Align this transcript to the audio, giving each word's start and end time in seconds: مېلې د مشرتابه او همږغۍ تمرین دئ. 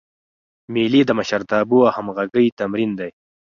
مېلې 0.73 1.01
د 1.05 1.11
مشرتابه 1.19 1.77
او 1.87 1.93
همږغۍ 1.95 2.47
تمرین 2.59 2.91
دئ. 2.99 3.11